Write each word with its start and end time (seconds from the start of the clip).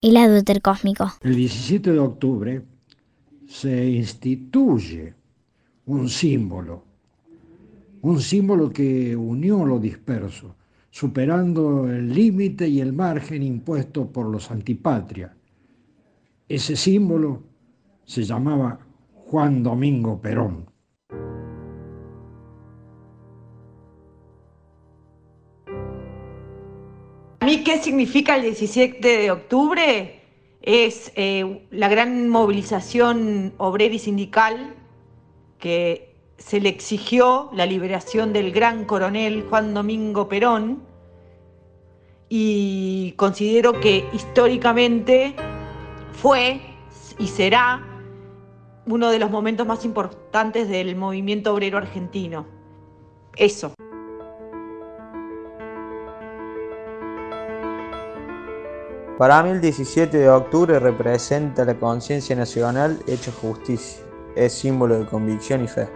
El 0.00 0.16
adúter 0.16 0.62
cósmico. 0.62 1.12
El 1.22 1.34
17 1.34 1.90
de 1.90 1.98
octubre 1.98 2.62
se 3.48 3.90
instituye 3.90 5.12
un 5.86 6.08
símbolo, 6.08 6.84
un 8.02 8.20
símbolo 8.20 8.70
que 8.70 9.16
unió 9.16 9.64
lo 9.64 9.80
disperso, 9.80 10.54
superando 10.88 11.90
el 11.90 12.14
límite 12.14 12.68
y 12.68 12.80
el 12.80 12.92
margen 12.92 13.42
impuesto 13.42 14.06
por 14.06 14.26
los 14.26 14.52
antipatria. 14.52 15.34
Ese 16.48 16.76
símbolo 16.76 17.42
se 18.04 18.22
llamaba 18.22 18.78
Juan 19.12 19.64
Domingo 19.64 20.20
Perón. 20.20 20.70
Mí 27.58 27.64
qué 27.64 27.82
significa 27.82 28.36
el 28.36 28.42
17 28.42 29.18
de 29.18 29.30
octubre? 29.30 30.20
Es 30.62 31.12
eh, 31.16 31.66
la 31.70 31.88
gran 31.88 32.28
movilización 32.28 33.54
obrera 33.58 33.94
y 33.94 33.98
sindical 33.98 34.74
que 35.58 36.14
se 36.36 36.60
le 36.60 36.68
exigió 36.68 37.50
la 37.52 37.66
liberación 37.66 38.32
del 38.32 38.52
gran 38.52 38.84
coronel 38.84 39.44
Juan 39.48 39.74
Domingo 39.74 40.28
Perón 40.28 40.82
y 42.28 43.14
considero 43.16 43.80
que 43.80 44.04
históricamente 44.12 45.34
fue 46.12 46.60
y 47.18 47.26
será 47.26 47.84
uno 48.86 49.10
de 49.10 49.18
los 49.18 49.30
momentos 49.30 49.66
más 49.66 49.84
importantes 49.84 50.68
del 50.68 50.94
movimiento 50.96 51.52
obrero 51.52 51.78
argentino. 51.78 52.46
Eso. 53.36 53.74
Para 59.18 59.42
mí 59.42 59.50
el 59.50 59.60
17 59.60 60.16
de 60.16 60.30
octubre 60.30 60.78
representa 60.78 61.64
la 61.64 61.74
conciencia 61.74 62.36
nacional 62.36 63.02
hecha 63.08 63.32
justicia. 63.32 64.04
Es 64.36 64.52
símbolo 64.52 64.96
de 64.96 65.06
convicción 65.06 65.64
y 65.64 65.66
fe. 65.66 65.88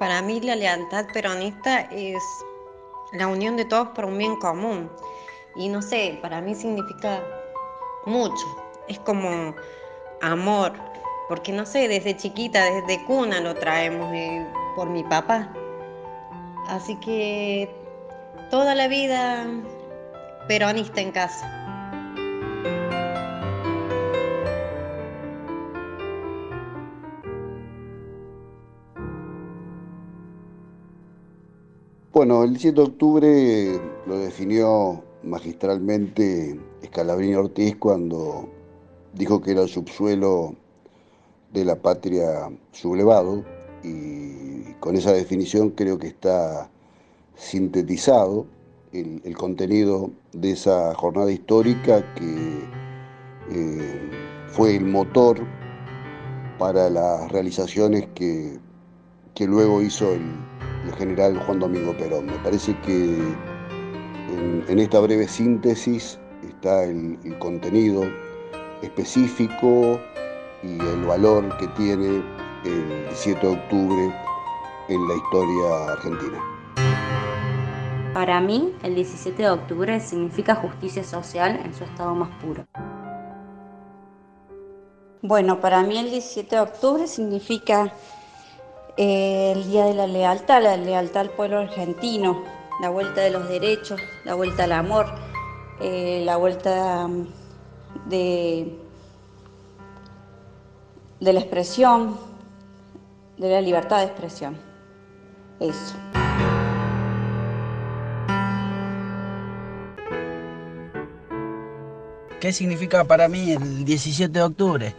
Para 0.00 0.22
mí 0.22 0.40
la 0.40 0.56
lealtad 0.56 1.06
peronista 1.12 1.82
es 1.82 2.20
la 3.12 3.28
unión 3.28 3.56
de 3.56 3.64
todos 3.64 3.90
por 3.90 4.06
un 4.06 4.18
bien 4.18 4.34
común. 4.40 4.90
Y 5.54 5.68
no 5.68 5.80
sé, 5.82 6.18
para 6.20 6.40
mí 6.40 6.56
significa 6.56 7.22
mucho. 8.06 8.44
Es 8.88 8.98
como 8.98 9.54
amor, 10.22 10.72
porque 11.28 11.52
no 11.52 11.66
sé, 11.66 11.88
desde 11.88 12.16
chiquita, 12.16 12.64
desde 12.64 13.04
cuna 13.04 13.40
lo 13.40 13.54
traemos 13.54 14.12
eh, 14.14 14.46
por 14.74 14.88
mi 14.88 15.02
papá. 15.04 15.52
Así 16.68 16.96
que 16.96 17.68
toda 18.50 18.74
la 18.74 18.88
vida 18.88 19.46
peronista 20.48 21.00
en 21.00 21.10
casa. 21.10 21.58
Bueno, 32.12 32.44
el 32.44 32.58
7 32.58 32.76
de 32.76 32.82
octubre 32.82 33.80
lo 34.06 34.18
definió 34.18 35.02
magistralmente 35.22 36.60
Scalabrini 36.84 37.34
Ortiz 37.34 37.76
cuando 37.76 38.48
dijo 39.14 39.40
que 39.40 39.52
era 39.52 39.62
el 39.62 39.68
subsuelo 39.68 40.54
de 41.52 41.64
la 41.64 41.76
patria 41.76 42.50
sublevado 42.72 43.44
y 43.82 44.72
con 44.80 44.96
esa 44.96 45.12
definición 45.12 45.70
creo 45.70 45.98
que 45.98 46.08
está 46.08 46.70
sintetizado 47.36 48.46
el, 48.92 49.36
contenido 49.36 50.10
de 50.32 50.52
esa 50.52 50.94
jornada 50.94 51.30
histórica 51.30 52.04
que 52.14 52.64
eh, 53.50 54.10
fue 54.48 54.76
el 54.76 54.84
motor 54.84 55.40
para 56.58 56.90
las 56.90 57.30
realizaciones 57.32 58.06
que, 58.14 58.58
que 59.34 59.46
luego 59.46 59.82
hizo 59.82 60.12
el, 60.12 60.22
general 60.98 61.38
Juan 61.46 61.60
Domingo 61.60 61.96
Perón. 61.96 62.26
Me 62.26 62.38
parece 62.42 62.78
que 62.80 63.16
en, 64.68 64.78
esta 64.78 65.00
breve 65.00 65.26
síntesis 65.28 66.18
está 66.42 66.84
el 66.84 67.38
contenido 67.38 68.02
específico 68.82 70.00
y 70.62 70.78
el 70.78 71.04
valor 71.04 71.56
que 71.58 71.66
tiene 71.68 72.22
el 72.64 72.88
17 73.08 73.46
de 73.46 73.52
octubre 73.52 74.14
en 74.88 75.08
la 75.08 75.14
historia 75.14 75.92
argentina. 75.92 76.38
Para 78.14 78.40
mí, 78.40 78.74
el 78.82 78.94
17 78.94 79.42
de 79.42 79.50
octubre 79.50 79.98
significa 80.00 80.54
justicia 80.54 81.02
social 81.02 81.60
en 81.64 81.72
su 81.72 81.84
estado 81.84 82.14
más 82.14 82.28
puro. 82.42 82.66
Bueno, 85.22 85.60
para 85.60 85.82
mí 85.82 85.96
el 85.98 86.10
17 86.10 86.56
de 86.56 86.60
octubre 86.60 87.06
significa 87.06 87.92
eh, 88.96 89.52
el 89.56 89.64
Día 89.64 89.86
de 89.86 89.94
la 89.94 90.06
Lealtad, 90.06 90.62
la 90.62 90.76
lealtad 90.76 91.22
al 91.22 91.30
pueblo 91.30 91.60
argentino, 91.60 92.42
la 92.82 92.90
vuelta 92.90 93.22
de 93.22 93.30
los 93.30 93.48
derechos, 93.48 94.00
la 94.24 94.34
vuelta 94.34 94.64
al 94.64 94.72
amor, 94.72 95.06
eh, 95.80 96.22
la 96.24 96.36
vuelta 96.36 97.08
de, 98.06 98.78
de 101.20 101.32
la 101.32 101.40
expresión, 101.40 102.18
de 103.38 103.50
la 103.50 103.60
libertad 103.60 103.98
de 103.98 104.04
expresión. 104.04 104.56
Eso. 105.60 105.96
¿Qué 112.40 112.52
significa 112.52 113.04
para 113.04 113.28
mí 113.28 113.52
el 113.52 113.84
17 113.84 114.32
de 114.32 114.42
octubre? 114.42 114.94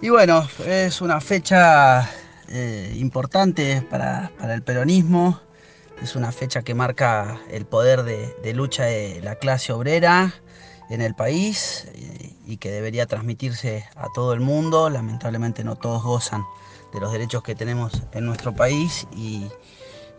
Y 0.00 0.10
bueno, 0.10 0.46
es 0.64 1.00
una 1.00 1.20
fecha 1.20 2.08
eh, 2.48 2.94
importante 2.96 3.82
para, 3.90 4.30
el 4.40 4.62
peronismo, 4.62 5.40
es 6.00 6.14
una 6.14 6.30
fecha 6.30 6.62
que 6.62 6.74
marca 6.74 7.40
el 7.50 7.66
poder 7.66 8.04
de 8.04 8.54
lucha 8.54 8.84
de 8.84 9.20
la 9.22 9.34
clase 9.36 9.72
obrera, 9.72 10.32
en 10.90 11.00
el 11.00 11.14
país 11.14 11.86
eh, 11.94 12.34
y 12.46 12.56
que 12.58 12.70
debería 12.70 13.06
transmitirse 13.06 13.86
a 13.96 14.08
todo 14.14 14.32
el 14.32 14.40
mundo. 14.40 14.90
Lamentablemente 14.90 15.64
no 15.64 15.76
todos 15.76 16.02
gozan 16.02 16.44
de 16.92 17.00
los 17.00 17.12
derechos 17.12 17.42
que 17.42 17.54
tenemos 17.54 18.02
en 18.12 18.24
nuestro 18.26 18.54
país 18.54 19.06
y, 19.16 19.48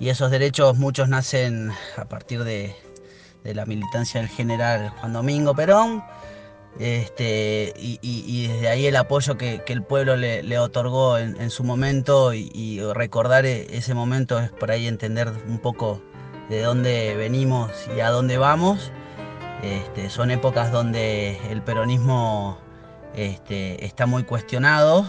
esos 0.00 0.30
derechos 0.30 0.76
muchos 0.76 1.08
nacen 1.08 1.72
a 1.96 2.04
partir 2.04 2.44
de, 2.44 2.76
la 3.42 3.64
militancia 3.64 4.20
del 4.20 4.28
general 4.28 4.90
Juan 5.00 5.14
Domingo 5.14 5.54
Perón. 5.54 6.04
Este, 6.78 7.72
y, 7.78 8.46
desde 8.48 8.68
ahí 8.68 8.86
el 8.86 8.96
apoyo 8.96 9.38
que, 9.38 9.62
el 9.66 9.82
pueblo 9.82 10.16
le, 10.16 10.58
otorgó 10.58 11.16
en, 11.16 11.40
en, 11.40 11.48
su 11.48 11.64
momento 11.64 12.34
y, 12.34 12.80
recordar 12.92 13.46
e, 13.46 13.78
ese 13.78 13.94
momento 13.94 14.38
es 14.38 14.50
por 14.50 14.70
ahí 14.70 14.86
entender 14.88 15.32
un 15.48 15.58
poco 15.58 16.02
de 16.50 16.60
dónde 16.60 17.14
venimos 17.16 17.70
y 17.96 18.00
a 18.00 18.10
dónde 18.10 18.36
vamos. 18.36 18.92
Este, 19.64 20.10
son 20.10 20.30
épocas 20.30 20.70
donde 20.70 21.38
el 21.50 21.62
peronismo 21.62 22.58
este, 23.14 23.82
está 23.82 24.04
muy 24.04 24.24
cuestionado, 24.24 25.08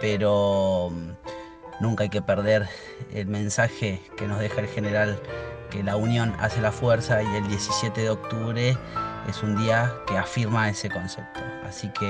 pero 0.00 0.88
mm, 0.90 1.82
nunca 1.82 2.04
hay 2.04 2.08
que 2.08 2.22
perder 2.22 2.70
el 3.12 3.26
mensaje 3.26 4.00
que 4.16 4.26
nos 4.26 4.38
deja 4.38 4.62
el 4.62 4.68
general 4.68 5.20
que 5.70 5.82
la 5.82 5.96
unión 5.96 6.34
hace 6.40 6.62
la 6.62 6.72
fuerza 6.72 7.22
y 7.22 7.36
el 7.36 7.46
17 7.48 8.00
de 8.00 8.08
octubre 8.08 8.78
es 9.28 9.42
un 9.42 9.56
día 9.58 9.92
que 10.06 10.16
afirma 10.16 10.70
ese 10.70 10.88
concepto. 10.88 11.40
Así 11.62 11.90
que 11.90 12.08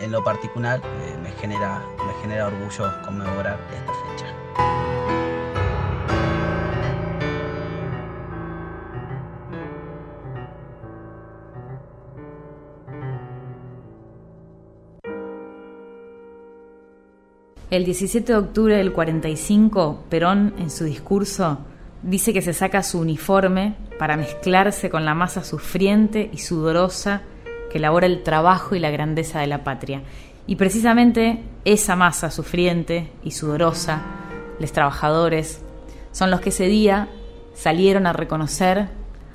en 0.00 0.12
lo 0.12 0.24
particular 0.24 0.80
eh, 0.82 1.18
me, 1.22 1.30
genera, 1.32 1.82
me 2.06 2.22
genera 2.22 2.46
orgullo 2.46 2.90
conmemorar 3.04 3.58
esta 3.74 3.85
El 17.68 17.84
17 17.84 18.32
de 18.32 18.38
octubre 18.38 18.76
del 18.76 18.92
45, 18.92 20.04
Perón, 20.08 20.54
en 20.56 20.70
su 20.70 20.84
discurso, 20.84 21.58
dice 22.04 22.32
que 22.32 22.40
se 22.40 22.52
saca 22.52 22.84
su 22.84 23.00
uniforme 23.00 23.74
para 23.98 24.16
mezclarse 24.16 24.88
con 24.88 25.04
la 25.04 25.14
masa 25.14 25.42
sufriente 25.42 26.30
y 26.32 26.38
sudorosa 26.38 27.22
que 27.72 27.78
elabora 27.78 28.06
el 28.06 28.22
trabajo 28.22 28.76
y 28.76 28.78
la 28.78 28.92
grandeza 28.92 29.40
de 29.40 29.48
la 29.48 29.64
patria. 29.64 30.02
Y 30.46 30.54
precisamente 30.54 31.42
esa 31.64 31.96
masa 31.96 32.30
sufriente 32.30 33.10
y 33.24 33.32
sudorosa, 33.32 34.00
los 34.60 34.70
trabajadores, 34.70 35.60
son 36.12 36.30
los 36.30 36.40
que 36.40 36.50
ese 36.50 36.68
día 36.68 37.08
salieron 37.54 38.06
a 38.06 38.12
reconocer 38.12 38.86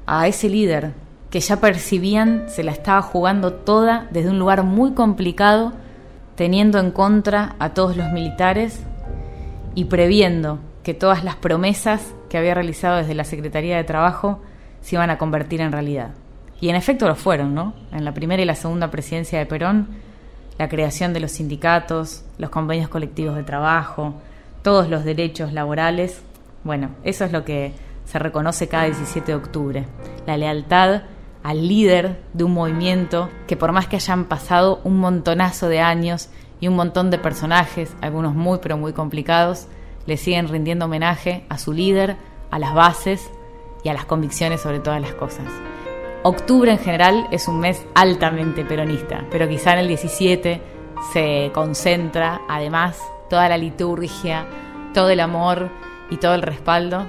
a 0.06 0.26
ese 0.30 0.48
líder 0.48 0.94
que 1.32 1.42
ya 1.42 1.60
percibían 1.60 2.46
se 2.48 2.64
la 2.64 2.72
estaba 2.72 3.02
jugando 3.02 3.52
toda 3.52 4.08
desde 4.12 4.30
un 4.30 4.40
lugar 4.40 4.64
muy 4.64 4.94
complicado 4.94 5.74
teniendo 6.42 6.80
en 6.80 6.90
contra 6.90 7.56
a 7.60 7.76
todos 7.76 7.96
los 7.96 8.12
militares 8.12 8.82
y 9.76 9.86
previendo 9.86 10.58
que 10.82 10.96
todas 10.96 11.24
las 11.24 11.36
promesas 11.36 12.16
que 12.32 12.38
había 12.40 12.56
realizado 12.56 12.98
desde 12.98 13.14
la 13.14 13.26
Secretaría 13.26 13.78
de 13.78 13.84
Trabajo 13.84 14.42
se 14.82 14.96
iban 14.96 15.12
a 15.12 15.20
convertir 15.20 15.62
en 15.62 15.72
realidad. 15.72 16.16
Y 16.60 16.70
en 16.70 16.76
efecto 16.76 17.08
lo 17.08 17.14
fueron, 17.14 17.54
¿no? 17.54 17.76
En 17.92 18.06
la 18.06 18.16
primera 18.16 18.42
y 18.42 18.48
la 18.48 18.56
segunda 18.56 18.90
presidencia 18.90 19.38
de 19.38 19.46
Perón, 19.46 19.90
la 20.58 20.68
creación 20.68 21.14
de 21.14 21.20
los 21.20 21.34
sindicatos, 21.34 22.26
los 22.40 22.50
convenios 22.50 22.90
colectivos 22.90 23.36
de 23.36 23.44
trabajo, 23.44 24.16
todos 24.64 24.90
los 24.90 25.04
derechos 25.06 25.54
laborales, 25.54 26.24
bueno, 26.64 26.90
eso 27.04 27.24
es 27.24 27.32
lo 27.32 27.46
que 27.46 27.72
se 28.06 28.18
reconoce 28.18 28.68
cada 28.68 28.86
17 28.86 29.28
de 29.28 29.36
octubre. 29.36 29.86
La 30.26 30.38
lealtad 30.38 31.04
al 31.44 31.68
líder 31.68 32.22
de 32.34 32.44
un 32.44 32.54
movimiento 32.54 33.30
que 33.48 33.58
por 33.58 33.72
más 33.72 33.88
que 33.88 33.96
hayan 33.96 34.26
pasado 34.26 34.80
un 34.84 35.00
montonazo 35.00 35.68
de 35.68 35.80
años 35.80 36.30
y 36.60 36.68
un 36.68 36.76
montón 36.76 37.10
de 37.10 37.18
personajes, 37.18 37.96
algunos 38.02 38.36
muy 38.36 38.60
pero 38.62 38.78
muy 38.78 38.94
complicados, 38.94 39.68
le 40.06 40.18
siguen 40.18 40.48
rindiendo 40.48 40.86
homenaje 40.86 41.46
a 41.50 41.58
su 41.58 41.74
líder, 41.74 42.18
a 42.52 42.60
las 42.60 42.74
bases 42.74 43.32
y 43.84 43.90
a 43.90 43.94
las 43.94 44.06
convicciones 44.06 44.62
sobre 44.62 44.80
todas 44.80 45.02
las 45.02 45.14
cosas. 45.14 45.46
Octubre 46.24 46.72
en 46.72 46.78
general 46.78 47.28
es 47.32 47.48
un 47.48 47.60
mes 47.60 47.84
altamente 47.96 48.64
peronista, 48.64 49.26
pero 49.32 49.50
quizá 49.50 49.74
en 49.74 49.80
el 49.80 49.88
17 49.88 50.62
se 51.14 51.52
concentra 51.54 52.42
además 52.48 53.00
toda 53.28 53.50
la 53.50 53.58
liturgia, 53.58 54.46
todo 54.94 55.10
el 55.10 55.20
amor 55.20 55.70
y 56.12 56.18
todo 56.18 56.36
el 56.36 56.44
respaldo 56.44 57.08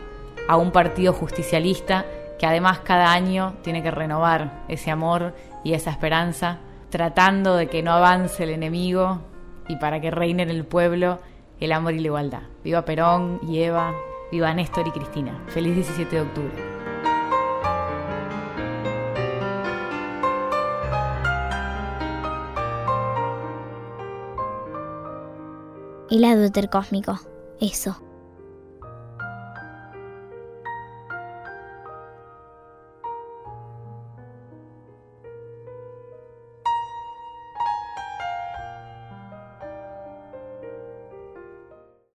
a 0.49 0.56
un 0.56 0.70
partido 0.70 1.12
justicialista 1.12 2.06
que 2.42 2.46
además 2.46 2.80
cada 2.80 3.12
año 3.12 3.54
tiene 3.62 3.84
que 3.84 3.92
renovar 3.92 4.64
ese 4.66 4.90
amor 4.90 5.32
y 5.62 5.74
esa 5.74 5.90
esperanza, 5.90 6.58
tratando 6.90 7.54
de 7.54 7.68
que 7.68 7.84
no 7.84 7.92
avance 7.92 8.42
el 8.42 8.50
enemigo 8.50 9.20
y 9.68 9.76
para 9.76 10.00
que 10.00 10.10
reine 10.10 10.42
en 10.42 10.50
el 10.50 10.64
pueblo 10.64 11.20
el 11.60 11.70
amor 11.70 11.94
y 11.94 12.00
la 12.00 12.06
igualdad. 12.06 12.42
Viva 12.64 12.84
Perón 12.84 13.38
y 13.46 13.60
Eva, 13.60 13.94
viva 14.32 14.52
Néstor 14.52 14.88
y 14.88 14.90
Cristina. 14.90 15.40
Feliz 15.46 15.76
17 15.76 16.16
de 16.16 16.22
octubre. 16.22 16.50
El 26.10 26.24
adúter 26.24 26.68
cósmico, 26.70 27.20
eso. 27.60 28.12